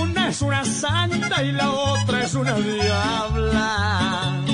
[0.00, 4.44] Una es una santa y la otra es una diabla.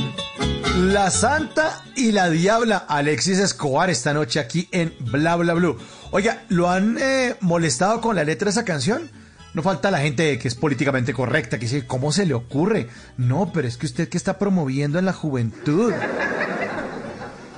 [0.77, 5.79] La Santa y la Diabla, Alexis Escobar, esta noche aquí en Bla Bla Blue.
[6.11, 9.11] Oiga, ¿lo han eh, molestado con la letra de esa canción?
[9.55, 12.89] No falta la gente que es políticamente correcta, que dice, ¿cómo se le ocurre?
[13.17, 15.93] No, pero es que usted que está promoviendo en la juventud.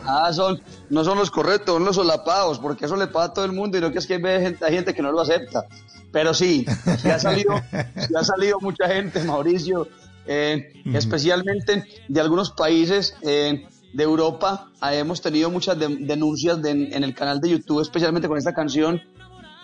[0.06, 0.60] Ah, son,
[0.90, 3.76] no son los correctos, son los solapados, porque eso le paga a todo el mundo
[3.78, 5.66] y no que es que hay gente, hay gente que no lo acepta.
[6.12, 6.64] Pero sí,
[7.02, 9.88] sí ha salido, ha salido mucha gente, Mauricio,
[10.26, 14.70] eh, especialmente de algunos países eh, de Europa.
[14.80, 18.54] Ah, hemos tenido muchas de- denuncias de- en el canal de YouTube, especialmente con esta
[18.54, 19.02] canción.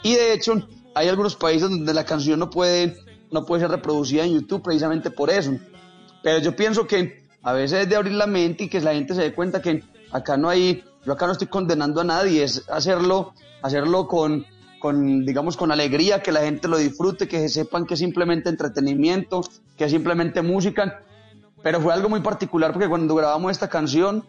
[0.02, 0.54] Y de hecho,
[0.94, 2.96] hay algunos países donde la canción no puede,
[3.30, 5.56] no puede ser reproducida en YouTube precisamente por eso.
[6.22, 9.14] Pero yo pienso que a veces es de abrir la mente y que la gente
[9.14, 12.68] se dé cuenta que acá no hay, yo acá no estoy condenando a nadie, es
[12.68, 14.46] hacerlo, hacerlo con,
[14.78, 19.42] con, digamos, con alegría, que la gente lo disfrute, que sepan que es simplemente entretenimiento,
[19.76, 21.00] que es simplemente música.
[21.62, 24.24] Pero fue algo muy particular porque cuando grabamos esta canción,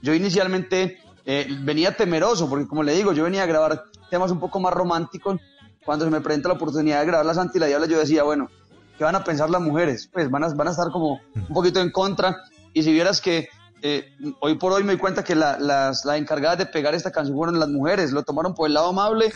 [0.00, 4.40] yo inicialmente eh, venía temeroso, porque como le digo, yo venía a grabar temas un
[4.40, 5.40] poco más románticos.
[5.84, 8.22] Cuando se me presenta la oportunidad de grabar La Santa y la Diabla, yo decía,
[8.22, 8.48] bueno,
[8.96, 10.08] ¿qué van a pensar las mujeres?
[10.12, 12.36] Pues van a, van a estar como un poquito en contra.
[12.72, 13.48] Y si vieras que
[13.82, 17.10] eh, hoy por hoy me doy cuenta que la- las, las encargadas de pegar esta
[17.10, 19.32] canción fueron las mujeres, lo tomaron por el lado amable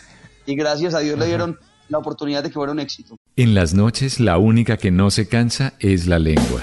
[0.46, 3.16] y gracias a Dios le dieron la oportunidad de que fuera un éxito.
[3.36, 6.62] En las noches la única que no se cansa es la lengua.